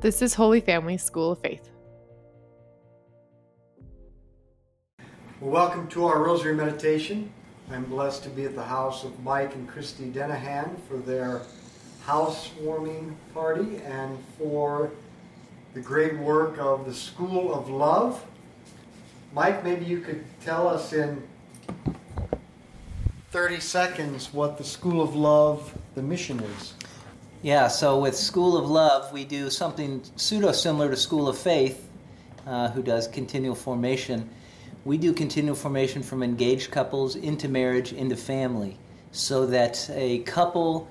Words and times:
This 0.00 0.22
is 0.22 0.34
Holy 0.34 0.60
Family 0.60 0.96
School 0.96 1.32
of 1.32 1.40
Faith. 1.40 1.70
Well, 5.40 5.50
welcome 5.50 5.88
to 5.88 6.06
our 6.06 6.22
Rosary 6.22 6.54
Meditation. 6.54 7.32
I'm 7.72 7.84
blessed 7.84 8.22
to 8.22 8.28
be 8.28 8.44
at 8.44 8.54
the 8.54 8.62
house 8.62 9.02
of 9.02 9.18
Mike 9.24 9.56
and 9.56 9.68
Christy 9.68 10.04
Denahan 10.04 10.80
for 10.88 10.98
their 10.98 11.42
housewarming 12.04 13.16
party 13.34 13.78
and 13.78 14.16
for 14.38 14.92
the 15.74 15.80
great 15.80 16.16
work 16.18 16.58
of 16.58 16.86
the 16.86 16.94
School 16.94 17.52
of 17.52 17.68
Love. 17.68 18.24
Mike, 19.34 19.64
maybe 19.64 19.84
you 19.84 19.98
could 19.98 20.24
tell 20.44 20.68
us 20.68 20.92
in 20.92 21.20
30 23.32 23.58
seconds 23.58 24.32
what 24.32 24.58
the 24.58 24.64
School 24.64 25.02
of 25.02 25.16
Love, 25.16 25.76
the 25.96 26.02
mission 26.02 26.38
is. 26.38 26.74
Yeah, 27.40 27.68
so 27.68 28.00
with 28.00 28.16
School 28.16 28.56
of 28.56 28.68
Love, 28.68 29.12
we 29.12 29.24
do 29.24 29.48
something 29.48 30.02
pseudo 30.16 30.50
similar 30.50 30.90
to 30.90 30.96
School 30.96 31.28
of 31.28 31.38
Faith, 31.38 31.88
uh, 32.44 32.68
who 32.70 32.82
does 32.82 33.06
continual 33.06 33.54
formation. 33.54 34.28
We 34.84 34.98
do 34.98 35.12
continual 35.12 35.54
formation 35.54 36.02
from 36.02 36.24
engaged 36.24 36.72
couples 36.72 37.14
into 37.14 37.48
marriage, 37.48 37.92
into 37.92 38.16
family, 38.16 38.76
so 39.12 39.46
that 39.46 39.88
a 39.94 40.18
couple 40.24 40.88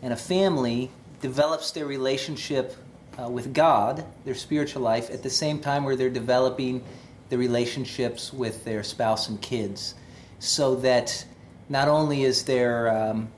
and 0.00 0.14
a 0.14 0.16
family 0.16 0.90
develops 1.20 1.70
their 1.72 1.84
relationship 1.84 2.76
uh, 3.22 3.28
with 3.28 3.52
God, 3.52 4.02
their 4.24 4.34
spiritual 4.34 4.80
life, 4.80 5.10
at 5.10 5.22
the 5.22 5.28
same 5.28 5.58
time 5.58 5.84
where 5.84 5.96
they're 5.96 6.08
developing 6.08 6.82
the 7.28 7.36
relationships 7.36 8.32
with 8.32 8.64
their 8.64 8.82
spouse 8.82 9.28
and 9.28 9.38
kids, 9.42 9.96
so 10.38 10.76
that 10.76 11.26
not 11.68 11.88
only 11.88 12.22
is 12.22 12.44
their 12.44 12.88
um, 12.88 13.28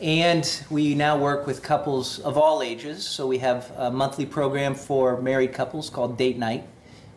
And 0.00 0.64
we 0.70 0.94
now 0.94 1.18
work 1.18 1.46
with 1.46 1.62
couples 1.62 2.20
of 2.20 2.38
all 2.38 2.62
ages. 2.62 3.04
So, 3.06 3.26
we 3.26 3.38
have 3.38 3.72
a 3.76 3.90
monthly 3.90 4.26
program 4.26 4.74
for 4.74 5.20
married 5.20 5.52
couples 5.52 5.90
called 5.90 6.16
Date 6.16 6.38
Night, 6.38 6.64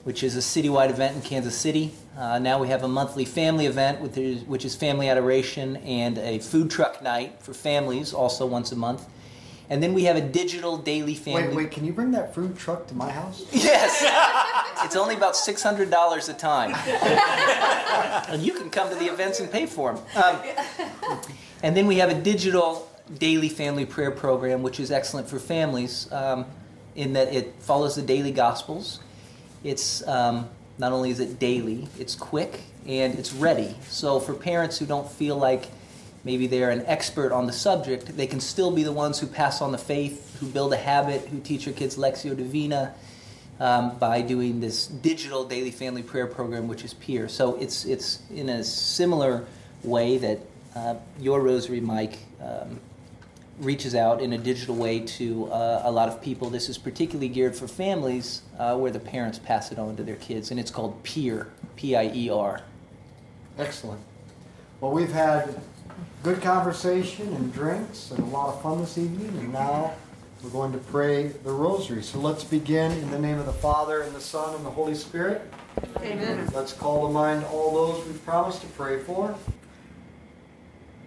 which 0.03 0.23
is 0.23 0.35
a 0.35 0.39
citywide 0.39 0.89
event 0.89 1.15
in 1.15 1.21
Kansas 1.21 1.55
City. 1.55 1.93
Uh, 2.17 2.39
now 2.39 2.59
we 2.59 2.67
have 2.69 2.83
a 2.83 2.87
monthly 2.87 3.25
family 3.25 3.67
event, 3.67 4.01
which 4.01 4.17
is, 4.17 4.43
which 4.43 4.65
is 4.65 4.75
Family 4.75 5.09
Adoration, 5.09 5.77
and 5.77 6.17
a 6.17 6.39
food 6.39 6.71
truck 6.71 7.01
night 7.03 7.41
for 7.41 7.53
families, 7.53 8.13
also 8.13 8.45
once 8.45 8.71
a 8.71 8.75
month. 8.75 9.07
And 9.69 9.81
then 9.81 9.93
we 9.93 10.03
have 10.03 10.17
a 10.17 10.21
digital 10.21 10.75
daily 10.75 11.15
family. 11.15 11.47
Wait, 11.47 11.55
wait, 11.55 11.71
can 11.71 11.85
you 11.85 11.93
bring 11.93 12.11
that 12.11 12.35
food 12.35 12.57
truck 12.57 12.87
to 12.87 12.93
my 12.93 13.09
house? 13.09 13.45
Yes. 13.53 14.03
it's 14.83 14.97
only 14.97 15.15
about 15.15 15.33
$600 15.33 16.29
a 16.29 16.33
time. 16.33 16.75
and 18.33 18.41
you 18.41 18.51
can 18.53 18.69
come 18.69 18.89
to 18.89 18.95
the 18.95 19.05
events 19.05 19.39
and 19.39 19.49
pay 19.49 19.65
for 19.65 19.93
them. 19.93 20.03
Um, 20.21 21.21
and 21.63 21.75
then 21.75 21.87
we 21.87 21.97
have 21.97 22.09
a 22.09 22.19
digital 22.19 22.87
daily 23.17 23.49
family 23.49 23.85
prayer 23.85 24.11
program, 24.11 24.63
which 24.63 24.79
is 24.79 24.91
excellent 24.91 25.27
for 25.27 25.39
families 25.39 26.11
um, 26.11 26.45
in 26.95 27.13
that 27.13 27.33
it 27.33 27.53
follows 27.59 27.95
the 27.95 28.01
daily 28.01 28.31
gospels. 28.31 28.99
It's 29.63 30.05
um, 30.07 30.49
not 30.77 30.91
only 30.91 31.11
is 31.11 31.19
it 31.19 31.39
daily, 31.39 31.87
it's 31.99 32.15
quick 32.15 32.61
and 32.87 33.17
it's 33.17 33.33
ready. 33.33 33.75
So 33.87 34.19
for 34.19 34.33
parents 34.33 34.79
who 34.79 34.85
don't 34.85 35.09
feel 35.09 35.37
like 35.37 35.67
maybe 36.23 36.47
they're 36.47 36.71
an 36.71 36.83
expert 36.85 37.31
on 37.31 37.47
the 37.47 37.53
subject, 37.53 38.15
they 38.17 38.27
can 38.27 38.39
still 38.39 38.71
be 38.71 38.83
the 38.83 38.91
ones 38.91 39.19
who 39.19 39.27
pass 39.27 39.61
on 39.61 39.71
the 39.71 39.77
faith, 39.77 40.37
who 40.39 40.47
build 40.47 40.73
a 40.73 40.77
habit, 40.77 41.27
who 41.27 41.39
teach 41.39 41.65
your 41.65 41.75
kids 41.75 41.97
Lectio 41.97 42.35
Divina 42.35 42.93
um, 43.59 43.97
by 43.97 44.21
doing 44.21 44.59
this 44.59 44.87
digital 44.87 45.45
daily 45.45 45.71
family 45.71 46.01
prayer 46.01 46.27
program, 46.27 46.67
which 46.67 46.83
is 46.83 46.93
Peer. 46.95 47.29
So 47.29 47.55
it's, 47.55 47.85
it's 47.85 48.21
in 48.33 48.49
a 48.49 48.63
similar 48.63 49.45
way 49.83 50.17
that 50.17 50.39
uh, 50.75 50.95
your 51.19 51.41
Rosary, 51.41 51.81
Mike, 51.81 52.19
um, 52.41 52.79
reaches 53.59 53.93
out 53.93 54.21
in 54.21 54.33
a 54.33 54.37
digital 54.37 54.75
way 54.75 54.99
to 54.99 55.51
uh, 55.51 55.81
a 55.85 55.91
lot 55.91 56.09
of 56.09 56.21
people. 56.21 56.49
This 56.49 56.69
is 56.69 56.77
particularly 56.77 57.29
geared 57.29 57.55
for 57.55 57.67
families 57.67 58.41
uh, 58.57 58.75
where 58.77 58.91
the 58.91 58.99
parents 58.99 59.39
pass 59.39 59.71
it 59.71 59.77
on 59.77 59.95
to 59.97 60.03
their 60.03 60.15
kids, 60.15 60.51
and 60.51 60.59
it's 60.59 60.71
called 60.71 61.03
Peer, 61.03 61.47
P 61.75 61.95
I 61.95 62.11
E 62.13 62.29
R. 62.29 62.61
Excellent. 63.57 64.01
Well, 64.79 64.91
we've 64.91 65.11
had 65.11 65.61
good 66.23 66.41
conversation 66.41 67.27
and 67.35 67.53
drinks 67.53 68.11
and 68.11 68.19
a 68.19 68.25
lot 68.25 68.49
of 68.49 68.61
fun 68.61 68.79
this 68.79 68.97
evening, 68.97 69.27
and 69.39 69.53
now 69.53 69.93
we're 70.41 70.49
going 70.49 70.71
to 70.71 70.79
pray 70.79 71.27
the 71.27 71.51
rosary. 71.51 72.01
So 72.01 72.17
let's 72.17 72.43
begin 72.43 72.91
in 72.93 73.11
the 73.11 73.19
name 73.19 73.37
of 73.37 73.45
the 73.45 73.53
Father, 73.53 74.01
and 74.01 74.15
the 74.15 74.21
Son, 74.21 74.55
and 74.55 74.65
the 74.65 74.71
Holy 74.71 74.95
Spirit. 74.95 75.41
Amen. 75.97 76.49
Let's 76.53 76.73
call 76.73 77.07
to 77.07 77.13
mind 77.13 77.45
all 77.45 77.73
those 77.73 78.05
we've 78.07 78.25
promised 78.25 78.61
to 78.61 78.67
pray 78.67 79.03
for. 79.03 79.35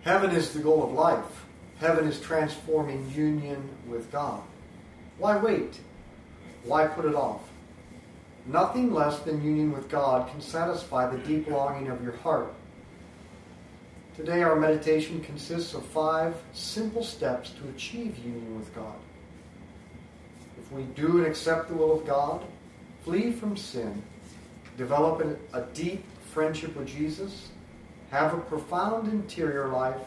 Heaven 0.04 0.32
is 0.32 0.52
the 0.52 0.60
goal 0.60 0.82
of 0.82 0.92
life. 0.92 1.46
Heaven 1.78 2.06
is 2.06 2.20
transforming 2.20 3.10
union 3.10 3.66
with 3.88 4.12
God. 4.12 4.42
Why 5.16 5.38
wait? 5.38 5.80
Why 6.64 6.86
put 6.86 7.06
it 7.06 7.14
off? 7.14 7.40
Nothing 8.44 8.92
less 8.92 9.20
than 9.20 9.42
union 9.42 9.72
with 9.72 9.88
God 9.88 10.30
can 10.30 10.42
satisfy 10.42 11.08
the 11.08 11.16
deep 11.26 11.48
longing 11.48 11.88
of 11.88 12.02
your 12.02 12.16
heart. 12.16 12.52
Today, 14.14 14.42
our 14.42 14.56
meditation 14.56 15.22
consists 15.22 15.72
of 15.72 15.86
five 15.86 16.36
simple 16.52 17.02
steps 17.02 17.50
to 17.52 17.68
achieve 17.70 18.18
union 18.18 18.58
with 18.58 18.74
God. 18.74 18.96
If 20.58 20.70
we 20.70 20.82
do 20.82 21.16
and 21.16 21.26
accept 21.26 21.68
the 21.68 21.74
will 21.74 21.98
of 21.98 22.06
God, 22.06 22.44
flee 23.04 23.32
from 23.32 23.56
sin, 23.56 24.02
develop 24.76 25.38
a 25.54 25.62
deep 25.72 26.04
friendship 26.30 26.76
with 26.76 26.88
Jesus, 26.88 27.48
have 28.14 28.32
a 28.32 28.38
profound 28.38 29.12
interior 29.12 29.66
life, 29.66 30.00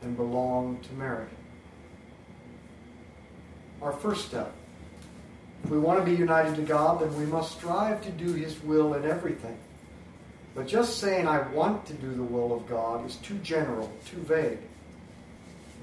and 0.00 0.16
belong 0.16 0.78
to 0.80 0.94
Mary. 0.94 1.26
Our 3.82 3.92
first 3.92 4.26
step. 4.26 4.50
If 5.62 5.70
we 5.70 5.78
want 5.78 5.98
to 5.98 6.10
be 6.10 6.16
united 6.16 6.56
to 6.56 6.62
God, 6.62 7.00
then 7.00 7.14
we 7.18 7.26
must 7.26 7.58
strive 7.58 8.00
to 8.02 8.10
do 8.12 8.32
His 8.32 8.58
will 8.62 8.94
in 8.94 9.04
everything. 9.04 9.58
But 10.54 10.66
just 10.66 11.00
saying 11.00 11.28
I 11.28 11.46
want 11.48 11.84
to 11.86 11.92
do 11.94 12.14
the 12.14 12.22
will 12.22 12.56
of 12.56 12.66
God 12.66 13.06
is 13.06 13.16
too 13.16 13.36
general, 13.38 13.92
too 14.06 14.20
vague. 14.20 14.58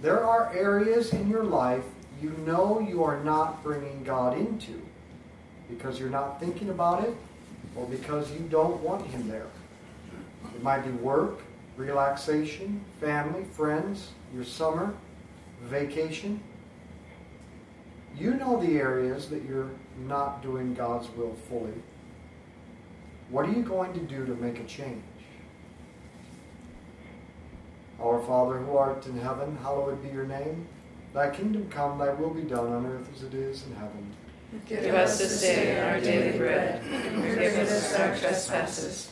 There 0.02 0.24
are 0.24 0.52
areas 0.56 1.14
in 1.14 1.30
your 1.30 1.44
life 1.44 1.84
you 2.22 2.32
know 2.46 2.80
you 2.80 3.04
are 3.04 3.24
not 3.24 3.62
bringing 3.62 4.04
God 4.04 4.36
into 4.36 4.82
because 5.70 6.00
you're 6.00 6.10
not 6.10 6.40
thinking 6.40 6.70
about 6.70 7.04
it 7.04 7.16
or 7.76 7.86
because 7.88 8.32
you 8.32 8.40
don't 8.50 8.82
want 8.82 9.06
Him 9.08 9.28
there. 9.28 9.48
It 10.56 10.64
might 10.64 10.86
be 10.86 10.92
work, 10.92 11.42
relaxation, 11.78 12.84
family, 13.00 13.44
friends, 13.44 14.12
your 14.34 14.46
summer, 14.46 14.94
vacation. 15.64 16.40
You 18.18 18.36
know 18.36 18.62
the 18.62 18.78
areas 18.78 19.30
that 19.30 19.44
you're 19.44 19.72
not 20.08 20.42
doing 20.42 20.74
God's 20.74 21.10
will 21.16 21.36
fully. 21.50 21.74
What 23.30 23.46
are 23.46 23.52
you 23.52 23.64
going 23.64 23.94
to 23.94 24.00
do 24.00 24.26
to 24.26 24.36
make 24.36 24.60
a 24.60 24.64
change? 24.64 25.04
Our 28.02 28.22
Father 28.22 28.60
who 28.60 28.78
art 28.78 29.06
in 29.08 29.18
heaven, 29.18 29.58
hallowed 29.62 30.02
be 30.04 30.10
your 30.10 30.26
name. 30.26 30.68
Thy 31.14 31.30
kingdom 31.30 31.70
come, 31.70 31.98
thy 31.98 32.14
will 32.14 32.30
be 32.30 32.44
done 32.44 32.72
on 32.72 32.86
earth 32.86 33.10
as 33.14 33.24
it 33.24 33.34
is 33.34 33.66
in 33.66 33.76
heaven. 33.76 34.14
Give 34.68 34.94
us 34.94 35.18
this 35.18 35.42
day 35.42 35.80
our 35.80 36.00
daily 36.00 36.38
bread, 36.38 36.82
and 36.84 37.24
forgive 37.24 37.58
us 37.58 38.00
our 38.00 38.16
trespasses, 38.16 39.12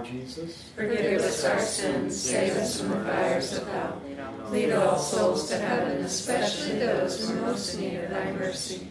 Jesus, 0.11 0.69
Forgive 0.75 1.21
us 1.21 1.43
our 1.45 1.59
sins, 1.59 2.19
save 2.19 2.57
us 2.57 2.79
from 2.79 2.89
the 2.89 3.05
fires 3.05 3.57
of 3.57 3.67
hell. 3.67 4.01
Lead 4.49 4.73
all 4.73 4.97
souls 4.97 5.47
to 5.49 5.57
heaven, 5.57 6.03
especially 6.03 6.79
those 6.79 7.29
who 7.29 7.37
are 7.37 7.41
most 7.41 7.75
in 7.75 7.81
need 7.81 7.97
of 7.97 8.09
thy 8.09 8.31
mercy. 8.33 8.87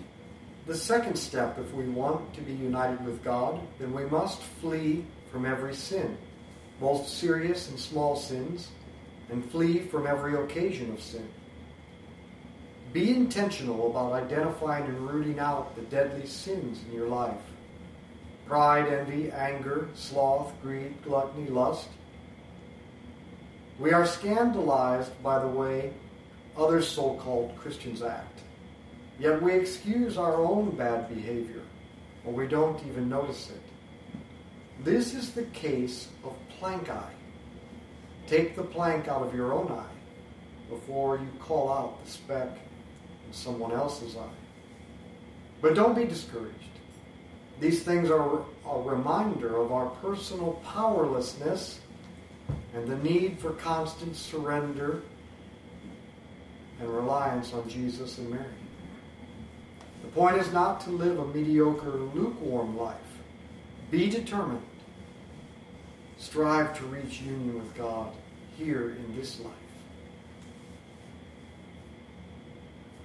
the 0.67 0.75
second 0.75 1.17
step, 1.17 1.59
if 1.59 1.75
we 1.75 1.85
want 1.89 2.33
to 2.35 2.41
be 2.41 2.53
united 2.53 3.05
with 3.05 3.23
God, 3.23 3.61
then 3.79 3.93
we 3.93 4.05
must 4.07 4.41
flee 4.61 5.05
from 5.31 5.45
every 5.45 5.75
sin, 5.75 6.17
both 6.81 7.07
serious 7.07 7.69
and 7.69 7.79
small 7.79 8.17
sins, 8.17 8.69
and 9.31 9.45
flee 9.51 9.81
from 9.81 10.07
every 10.07 10.35
occasion 10.35 10.91
of 10.93 11.03
sin. 11.03 11.29
Be 12.93 13.11
intentional 13.11 13.91
about 13.91 14.13
identifying 14.13 14.85
and 14.87 15.09
rooting 15.09 15.39
out 15.39 15.77
the 15.77 15.83
deadly 15.83 16.27
sins 16.27 16.81
in 16.89 16.95
your 16.95 17.09
life 17.09 17.50
pride, 18.51 18.93
envy, 18.93 19.31
anger, 19.31 19.89
sloth, 19.95 20.53
greed, 20.61 20.93
gluttony, 21.05 21.49
lust. 21.49 21.87
We 23.79 23.93
are 23.93 24.05
scandalized 24.05 25.13
by 25.23 25.39
the 25.39 25.47
way 25.47 25.93
other 26.57 26.83
so 26.83 27.15
called 27.15 27.57
Christians 27.57 28.03
act. 28.03 28.41
Yet 29.21 29.41
we 29.41 29.53
excuse 29.53 30.17
our 30.19 30.35
own 30.35 30.75
bad 30.75 31.09
behavior, 31.09 31.63
or 32.25 32.33
we 32.33 32.49
don't 32.49 32.85
even 32.89 33.09
notice 33.09 33.51
it. 33.51 33.63
This 34.83 35.15
is 35.15 35.31
the 35.31 35.45
case 35.45 36.09
of 36.25 36.35
plank 36.59 36.91
eye. 36.91 37.15
Take 38.27 38.57
the 38.57 38.65
plank 38.65 39.07
out 39.07 39.23
of 39.23 39.33
your 39.33 39.53
own 39.53 39.71
eye 39.71 39.95
before 40.69 41.19
you 41.19 41.29
call 41.39 41.73
out 41.73 42.05
the 42.05 42.11
speck 42.11 42.49
in 43.29 43.33
someone 43.33 43.71
else's 43.71 44.17
eye. 44.17 44.39
But 45.61 45.77
don't 45.77 45.95
be 45.95 46.05
discouraged. 46.05 46.80
These 47.61 47.83
things 47.83 48.11
are 48.11 48.41
a 48.67 48.81
reminder 48.81 49.59
of 49.59 49.71
our 49.71 49.91
personal 50.03 50.55
powerlessness 50.65 51.81
and 52.75 52.89
the 52.89 52.97
need 52.97 53.39
for 53.39 53.51
constant 53.53 54.17
surrender 54.17 55.03
and 56.81 56.89
reliance 56.89 57.53
on 57.53 57.69
Jesus 57.69 58.17
and 58.17 58.31
Mary. 58.31 58.45
The 60.03 60.09
point 60.09 60.37
is 60.39 60.51
not 60.53 60.81
to 60.83 60.91
live 60.91 61.19
a 61.19 61.27
mediocre, 61.27 61.99
lukewarm 62.15 62.79
life. 62.79 62.97
Be 63.91 64.09
determined. 64.09 64.63
Strive 66.17 66.77
to 66.79 66.85
reach 66.87 67.21
union 67.21 67.59
with 67.59 67.77
God 67.77 68.15
here 68.57 68.91
in 68.91 69.17
this 69.17 69.39
life. 69.41 69.53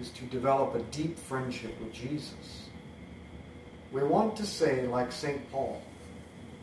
is 0.00 0.10
to 0.10 0.24
develop 0.24 0.74
a 0.74 0.82
deep 0.90 1.18
friendship 1.18 1.78
with 1.80 1.92
Jesus. 1.92 2.68
We 3.92 4.02
want 4.02 4.36
to 4.36 4.46
say, 4.46 4.86
like 4.86 5.12
St. 5.12 5.50
Paul, 5.50 5.82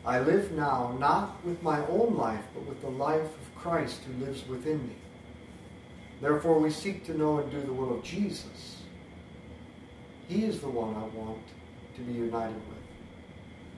I 0.04 0.20
live 0.20 0.52
now 0.52 0.96
not 0.98 1.44
with 1.44 1.62
my 1.62 1.86
own 1.86 2.16
life, 2.16 2.44
but 2.54 2.66
with 2.66 2.80
the 2.80 2.88
life 2.88 3.20
of 3.20 3.54
Christ 3.56 4.00
who 4.04 4.24
lives 4.24 4.46
within 4.48 4.86
me. 4.88 4.94
Therefore, 6.20 6.58
we 6.58 6.70
seek 6.70 7.04
to 7.06 7.16
know 7.16 7.38
and 7.38 7.50
do 7.50 7.60
the 7.60 7.72
will 7.72 7.94
of 7.94 8.02
Jesus. 8.02 8.82
He 10.26 10.44
is 10.44 10.60
the 10.60 10.68
one 10.68 10.94
I 10.94 11.06
want 11.16 11.42
to 11.96 12.00
be 12.00 12.12
united 12.12 12.56
with. 12.56 12.78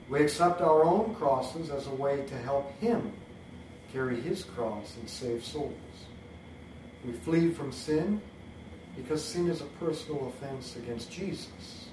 We 0.09 0.23
accept 0.23 0.61
our 0.61 0.83
own 0.83 1.15
crosses 1.15 1.69
as 1.69 1.87
a 1.87 1.95
way 1.95 2.23
to 2.27 2.37
help 2.37 2.71
Him 2.79 3.13
carry 3.93 4.19
His 4.19 4.43
cross 4.43 4.95
and 4.99 5.09
save 5.09 5.45
souls. 5.45 5.73
We 7.05 7.13
flee 7.13 7.51
from 7.51 7.71
sin 7.71 8.21
because 8.95 9.23
sin 9.23 9.49
is 9.49 9.61
a 9.61 9.65
personal 9.79 10.27
offense 10.27 10.75
against 10.75 11.11
Jesus. 11.11 11.87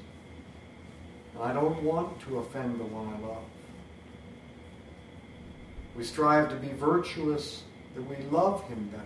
And 1.34 1.42
I 1.42 1.52
don't 1.52 1.82
want 1.82 2.20
to 2.22 2.38
offend 2.38 2.80
the 2.80 2.84
one 2.84 3.14
I 3.14 3.26
love. 3.26 3.44
We 5.96 6.04
strive 6.04 6.48
to 6.50 6.56
be 6.56 6.68
virtuous 6.68 7.62
that 7.94 8.02
we 8.02 8.16
love 8.30 8.62
Him 8.68 8.88
better. 8.88 9.04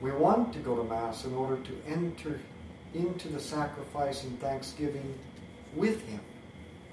We 0.00 0.10
want 0.10 0.52
to 0.54 0.58
go 0.58 0.76
to 0.76 0.84
Mass 0.84 1.24
in 1.24 1.34
order 1.34 1.56
to 1.62 1.76
enter 1.86 2.40
into 2.94 3.28
the 3.28 3.40
sacrifice 3.40 4.24
and 4.24 4.38
thanksgiving 4.40 5.18
with 5.74 6.02
Him 6.06 6.20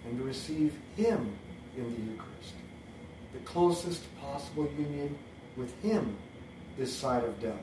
and 0.05 0.17
to 0.17 0.23
receive 0.23 0.73
Him 0.95 1.35
in 1.75 1.83
the 1.83 2.11
Eucharist. 2.11 2.53
The 3.33 3.39
closest 3.39 4.03
possible 4.21 4.69
union 4.77 5.17
with 5.57 5.73
Him 5.81 6.15
this 6.77 6.95
side 6.95 7.23
of 7.23 7.39
death. 7.41 7.61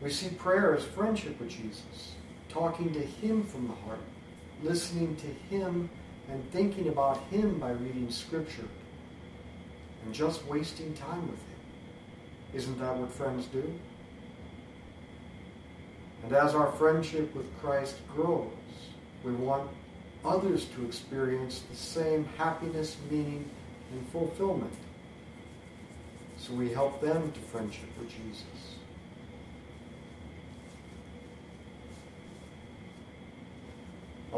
We 0.00 0.10
see 0.10 0.30
prayer 0.30 0.74
as 0.74 0.84
friendship 0.84 1.38
with 1.38 1.50
Jesus, 1.50 2.14
talking 2.48 2.92
to 2.94 3.00
Him 3.00 3.44
from 3.44 3.68
the 3.68 3.74
heart, 3.74 4.00
listening 4.62 5.16
to 5.16 5.26
Him 5.54 5.90
and 6.28 6.50
thinking 6.52 6.88
about 6.88 7.18
Him 7.24 7.58
by 7.58 7.72
reading 7.72 8.10
Scripture, 8.10 8.68
and 10.04 10.14
just 10.14 10.46
wasting 10.46 10.94
time 10.94 11.28
with 11.28 11.38
Him. 11.38 11.60
Isn't 12.54 12.78
that 12.78 12.96
what 12.96 13.12
friends 13.12 13.46
do? 13.46 13.72
And 16.24 16.32
as 16.32 16.54
our 16.54 16.72
friendship 16.72 17.34
with 17.34 17.46
Christ 17.60 17.96
grows, 18.14 18.50
we 19.22 19.32
want 19.32 19.68
others 20.24 20.66
to 20.76 20.84
experience 20.84 21.62
the 21.70 21.76
same 21.76 22.24
happiness, 22.36 22.96
meaning, 23.10 23.48
and 23.92 24.08
fulfillment. 24.08 24.72
So 26.38 26.52
we 26.54 26.72
help 26.72 27.00
them 27.00 27.32
to 27.32 27.40
friendship 27.40 27.88
with 27.98 28.08
Jesus. 28.08 28.79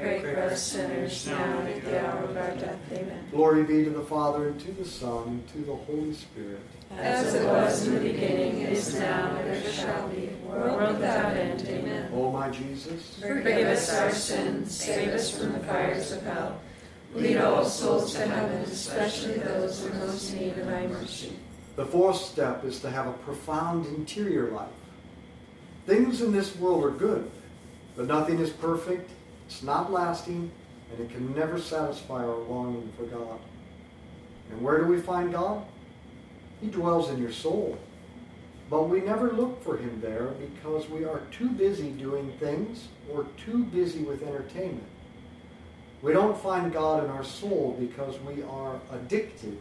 pray 0.00 0.20
for 0.20 0.40
us 0.40 0.62
sinners, 0.62 1.26
now 1.26 1.58
and 1.58 1.68
at 1.68 1.84
the 1.84 2.06
hour 2.06 2.24
of 2.24 2.36
our 2.36 2.50
death. 2.56 2.78
Amen. 2.92 3.24
Glory 3.30 3.62
be 3.64 3.84
to 3.84 3.90
the 3.90 4.02
Father, 4.02 4.48
and 4.48 4.60
to 4.60 4.72
the 4.72 4.84
Son, 4.84 5.28
and 5.28 5.48
to 5.52 5.58
the 5.58 5.74
Holy 5.74 6.12
Spirit. 6.14 6.60
As 6.96 7.34
it 7.34 7.46
was 7.46 7.86
in 7.86 7.94
the 7.94 8.00
beginning, 8.00 8.60
is 8.62 8.98
now, 8.98 9.36
and 9.36 9.48
ever 9.48 9.70
shall 9.70 10.08
be, 10.08 10.26
world 10.44 10.94
without 10.94 11.36
end. 11.36 11.66
Amen. 11.68 12.10
O 12.14 12.32
my 12.32 12.50
Jesus, 12.50 13.18
Forgive 13.20 13.68
us 13.68 13.94
our 13.94 14.10
sins, 14.12 14.74
save 14.74 15.08
us 15.08 15.30
from 15.30 15.52
the 15.52 15.60
fires 15.60 16.12
of 16.12 16.22
hell. 16.22 16.60
Lead 17.14 17.38
all 17.38 17.64
souls 17.64 18.14
to 18.14 18.26
heaven, 18.26 18.62
especially 18.62 19.34
those 19.34 19.84
in 19.84 19.98
most 19.98 20.34
need 20.34 20.56
of 20.58 20.66
thy 20.66 20.86
mercy. 20.86 21.36
the 21.76 21.84
fourth 21.84 22.16
step 22.16 22.64
is 22.64 22.80
to 22.80 22.90
have 22.90 23.06
a 23.06 23.12
profound 23.12 23.86
interior 23.86 24.50
life. 24.52 24.68
Things 25.86 26.20
in 26.22 26.30
this 26.30 26.54
world 26.56 26.84
are 26.84 26.90
good, 26.90 27.28
but 27.96 28.06
nothing 28.06 28.38
is 28.38 28.50
perfect, 28.50 29.10
it's 29.50 29.64
not 29.64 29.92
lasting, 29.92 30.48
and 30.92 31.00
it 31.00 31.12
can 31.12 31.34
never 31.34 31.58
satisfy 31.58 32.22
our 32.22 32.38
longing 32.38 32.92
for 32.96 33.02
God. 33.02 33.40
And 34.48 34.62
where 34.62 34.78
do 34.78 34.86
we 34.86 35.00
find 35.00 35.32
God? 35.32 35.64
He 36.60 36.68
dwells 36.68 37.10
in 37.10 37.20
your 37.20 37.32
soul. 37.32 37.76
But 38.70 38.84
we 38.84 39.00
never 39.00 39.32
look 39.32 39.60
for 39.64 39.76
him 39.76 40.00
there 40.00 40.28
because 40.28 40.88
we 40.88 41.04
are 41.04 41.22
too 41.32 41.48
busy 41.48 41.90
doing 41.90 42.32
things 42.38 42.86
or 43.12 43.26
too 43.44 43.64
busy 43.64 44.04
with 44.04 44.22
entertainment. 44.22 44.86
We 46.00 46.12
don't 46.12 46.40
find 46.40 46.72
God 46.72 47.02
in 47.02 47.10
our 47.10 47.24
soul 47.24 47.76
because 47.80 48.20
we 48.20 48.44
are 48.44 48.78
addicted. 48.92 49.58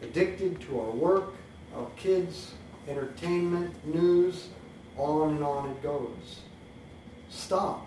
Addicted 0.00 0.62
to 0.62 0.80
our 0.80 0.90
work, 0.90 1.34
our 1.76 1.90
kids, 1.96 2.54
entertainment, 2.88 3.74
news, 3.86 4.48
on 4.96 5.34
and 5.34 5.44
on 5.44 5.68
it 5.68 5.82
goes. 5.82 6.40
Stop. 7.28 7.86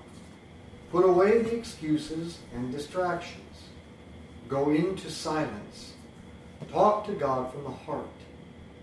Put 0.91 1.05
away 1.05 1.41
the 1.41 1.55
excuses 1.55 2.39
and 2.53 2.71
distractions. 2.71 3.43
Go 4.47 4.69
into 4.69 5.11
silence. 5.11 5.93
Talk 6.71 7.05
to 7.07 7.13
God 7.13 7.51
from 7.51 7.63
the 7.63 7.69
heart. 7.69 8.07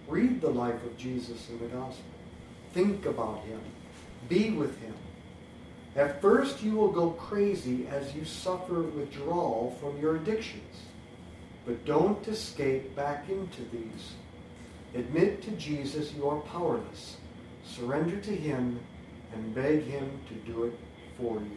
Read 0.09 0.41
the 0.41 0.51
life 0.51 0.83
of 0.85 0.97
Jesus 0.99 1.49
in 1.49 1.59
the 1.59 1.67
gospel. 1.67 2.05
Think 2.73 3.07
about 3.07 3.43
him. 3.45 3.61
Be 4.29 4.51
with 4.51 4.79
him. 4.81 4.95
At 5.97 6.21
first, 6.21 6.63
you 6.63 6.73
will 6.73 6.91
go 6.91 7.11
crazy 7.11 7.87
as 7.87 8.15
you 8.15 8.25
suffer 8.25 8.83
withdrawal 8.83 9.77
from 9.81 10.01
your 10.01 10.17
addictions. 10.17 10.83
But 11.65 11.85
don't 11.85 12.27
escape 12.27 12.95
back 12.97 13.29
into 13.29 13.63
these. 13.73 14.13
Admit 14.95 15.43
to 15.43 15.51
Jesus 15.53 16.13
you 16.13 16.29
are 16.29 16.41
powerless. 16.41 17.17
Surrender 17.65 18.19
to 18.21 18.37
him 18.37 18.81
and 19.33 19.55
beg 19.55 19.85
him 19.85 20.21
to 20.29 20.35
do 20.53 20.65
it 20.65 20.79
for 21.17 21.35
you. 21.35 21.57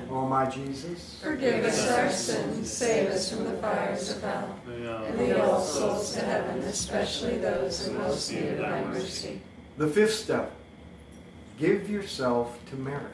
O 0.11 0.27
my 0.27 0.49
Jesus, 0.49 1.19
Forgive 1.23 1.63
us 1.63 1.89
our 1.89 2.09
sins, 2.11 2.69
save 2.69 3.09
us 3.09 3.31
from 3.31 3.45
the 3.45 3.53
fires 3.57 4.11
of 4.11 4.21
hell, 4.21 4.59
and 4.67 5.17
lead 5.17 5.37
all 5.37 5.61
souls 5.61 6.13
to 6.13 6.19
heaven, 6.19 6.59
especially 6.59 7.37
those 7.37 7.87
in 7.87 7.97
most 7.97 8.31
need 8.31 8.49
of 8.49 8.57
thy 8.57 8.83
mercy. 8.83 9.39
The 9.77 9.87
fifth 9.87 10.13
step 10.15 10.51
give 11.57 11.89
yourself 11.89 12.59
to 12.71 12.75
Mary. 12.75 13.13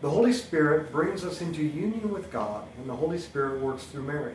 The 0.00 0.10
Holy 0.10 0.32
Spirit 0.32 0.90
brings 0.90 1.24
us 1.24 1.40
into 1.40 1.62
union 1.62 2.10
with 2.10 2.30
God, 2.32 2.66
and 2.78 2.88
the 2.88 2.96
Holy 2.96 3.18
Spirit 3.18 3.60
works 3.60 3.84
through 3.84 4.04
Mary. 4.04 4.34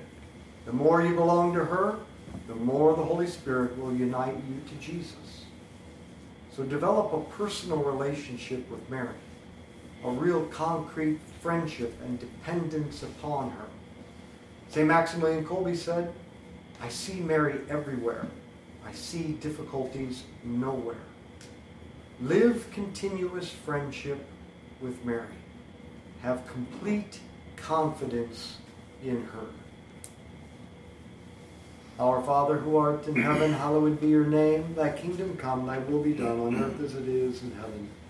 The 0.66 0.74
more 0.74 1.02
you 1.02 1.16
belong 1.16 1.54
to 1.54 1.66
her, 1.66 2.00
the 2.48 2.56
more 2.56 2.96
the 2.96 3.04
Holy 3.04 3.28
Spirit 3.28 3.78
will 3.78 3.96
unite 3.96 4.36
you 4.36 4.62
to 4.68 4.76
Jesus. 4.76 5.46
So 6.56 6.64
develop 6.64 7.14
a 7.14 7.22
personal 7.36 7.78
relationship 7.78 8.70
with 8.70 8.88
Mary, 8.90 9.16
a 10.04 10.10
real 10.10 10.46
concrete 10.46 11.20
friendship 11.42 11.94
and 12.04 12.20
dependence 12.20 13.04
upon 13.04 13.52
her. 13.52 13.66
St. 14.70 14.88
Maximilian 14.88 15.46
Kolbe 15.46 15.76
said, 15.76 16.14
I 16.82 16.90
see 16.90 17.20
Mary 17.20 17.60
everywhere. 17.70 18.28
I 18.86 18.92
see 18.94 19.34
difficulties 19.34 20.24
nowhere. 20.44 20.96
Live 22.22 22.70
continuous 22.72 23.50
friendship 23.50 24.26
with 24.82 25.04
Mary. 25.04 25.28
Have 26.22 26.48
complete 26.48 27.20
confidence 27.56 28.58
in 29.04 29.24
her. 29.24 29.46
Our 32.00 32.22
Father 32.24 32.58
who 32.58 32.78
art 32.78 33.08
in 33.08 33.22
heaven, 33.22 33.52
hallowed 33.52 34.00
be 34.00 34.08
your 34.08 34.26
name. 34.26 34.74
Thy 34.74 34.90
kingdom 34.92 35.36
come, 35.36 35.68
thy 35.68 35.80
will 35.80 36.02
be 36.02 36.14
done 36.14 36.40
on 36.40 36.56
earth 36.56 36.80
as 36.82 36.96
it 36.96 37.08
is 37.10 37.44
in 37.44 37.52
heaven. 37.52 37.90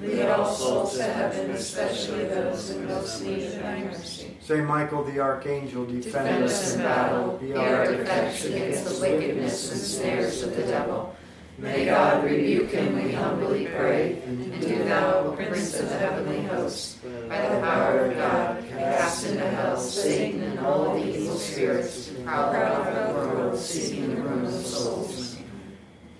Lead 0.00 0.22
all 0.28 0.52
souls 0.52 0.96
to 0.96 1.04
heaven, 1.04 1.50
especially 1.52 2.24
those 2.24 2.70
in 2.70 2.86
most 2.86 3.22
need 3.22 3.44
of 3.44 3.60
thy 3.60 3.78
mercy. 3.84 4.36
Saint 4.40 4.66
Michael 4.66 5.04
the 5.04 5.20
Archangel, 5.20 5.84
defend, 5.84 6.04
Defend 6.04 6.44
us 6.44 6.74
in 6.74 6.80
battle, 6.82 7.38
be 7.38 7.52
our 7.54 7.86
defense 7.96 8.44
against 8.44 8.84
the 8.84 9.00
wickedness 9.00 9.70
and 9.70 9.80
snares 9.80 10.42
of 10.42 10.56
the 10.56 10.62
devil. 10.62 11.14
May 11.56 11.84
God 11.84 12.24
rebuke 12.24 12.70
him, 12.70 13.00
we 13.00 13.12
humbly 13.12 13.66
pray. 13.66 14.20
And 14.26 14.60
do 14.60 14.82
thou, 14.84 15.18
O 15.20 15.32
Prince 15.36 15.78
of 15.78 15.88
the 15.88 15.98
heavenly 15.98 16.42
hosts, 16.42 16.98
by 17.28 17.48
the 17.48 17.60
power 17.60 18.06
of 18.06 18.16
God, 18.16 18.68
cast 18.68 19.26
into 19.26 19.48
hell 19.48 19.76
Satan 19.78 20.42
and 20.42 20.58
all 20.58 20.94
the 20.94 21.16
evil 21.16 21.36
spirits 21.36 22.08
who 22.08 22.24
prowl 22.24 22.50
about 22.50 23.08
the 23.08 23.14
world 23.14 23.56
seeking 23.58 24.16
the 24.16 24.20
ruin 24.20 24.46
of 24.46 24.52
souls. 24.52 25.36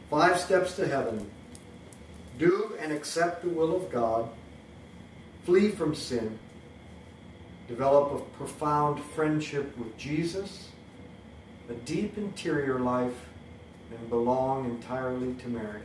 Five 0.09 0.39
steps 0.39 0.77
to 0.77 0.87
heaven. 0.87 1.29
Do 2.39 2.75
and 2.81 2.93
accept 2.93 3.43
the 3.43 3.49
will 3.49 3.77
of 3.77 3.91
God. 3.91 4.29
Flee 5.45 5.71
from 5.71 5.95
sin. 5.95 6.39
Develop 7.69 8.13
a 8.13 8.37
profound 8.37 9.03
friendship 9.15 9.77
with 9.79 9.97
Jesus. 9.97 10.69
A 11.71 11.75
deep 11.75 12.19
interior 12.19 12.79
life. 12.79 13.29
And 13.97 14.11
belong 14.11 14.65
entirely 14.65 15.35
to 15.35 15.49
Mary. 15.49 15.83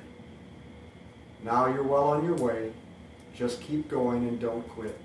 Now 1.44 1.68
you're 1.68 1.84
well 1.84 2.06
on 2.06 2.26
your 2.26 2.36
way. 2.36 2.72
Just 3.36 3.62
keep 3.62 3.88
going 3.88 4.28
and 4.28 4.40
don't 4.40 4.68
quit. 4.70 4.98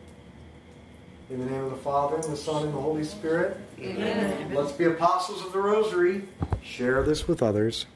In 1.31 1.39
the 1.39 1.47
name 1.47 1.65
of 1.65 1.71
the 1.71 1.77
Father, 1.77 2.17
and 2.17 2.25
the 2.25 2.37
Son, 2.37 2.65
and 2.65 2.75
the 2.75 2.81
Holy 2.81 3.05
Spirit, 3.05 3.57
Amen. 3.81 4.53
let's 4.55 4.73
be 4.73 4.85
apostles 4.85 5.45
of 5.45 5.53
the 5.53 5.59
Rosary. 5.59 6.23
Share 6.63 7.03
this 7.03 7.27
with 7.27 7.43
others. 7.43 7.87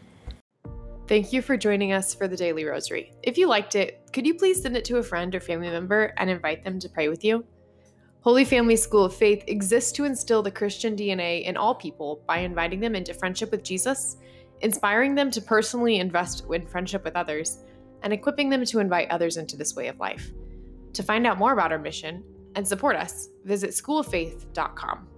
Thank 1.08 1.32
you 1.32 1.40
for 1.40 1.56
joining 1.56 1.94
us 1.94 2.14
for 2.14 2.28
the 2.28 2.36
Daily 2.36 2.66
Rosary. 2.66 3.14
If 3.22 3.38
you 3.38 3.48
liked 3.48 3.74
it, 3.76 4.02
could 4.12 4.26
you 4.26 4.34
please 4.34 4.60
send 4.60 4.76
it 4.76 4.84
to 4.84 4.98
a 4.98 5.02
friend 5.02 5.34
or 5.34 5.40
family 5.40 5.70
member 5.70 6.12
and 6.18 6.28
invite 6.28 6.62
them 6.62 6.78
to 6.80 6.88
pray 6.90 7.08
with 7.08 7.24
you? 7.24 7.46
Holy 8.20 8.44
Family 8.44 8.76
School 8.76 9.06
of 9.06 9.16
Faith 9.16 9.42
exists 9.46 9.90
to 9.92 10.04
instill 10.04 10.42
the 10.42 10.50
Christian 10.50 10.94
DNA 10.94 11.44
in 11.44 11.56
all 11.56 11.74
people 11.74 12.22
by 12.26 12.40
inviting 12.40 12.78
them 12.78 12.94
into 12.94 13.14
friendship 13.14 13.50
with 13.50 13.64
Jesus, 13.64 14.18
inspiring 14.60 15.14
them 15.14 15.30
to 15.30 15.40
personally 15.40 15.96
invest 15.96 16.44
in 16.52 16.66
friendship 16.66 17.04
with 17.04 17.16
others, 17.16 17.64
and 18.02 18.12
equipping 18.12 18.50
them 18.50 18.66
to 18.66 18.78
invite 18.78 19.08
others 19.08 19.38
into 19.38 19.56
this 19.56 19.74
way 19.74 19.88
of 19.88 19.98
life. 19.98 20.30
To 20.92 21.02
find 21.02 21.26
out 21.26 21.38
more 21.38 21.54
about 21.54 21.72
our 21.72 21.78
mission 21.78 22.22
and 22.54 22.68
support 22.68 22.96
us, 22.96 23.30
visit 23.44 23.70
schooloffaith.com. 23.70 25.08